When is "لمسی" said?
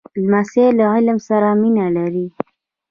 0.21-0.65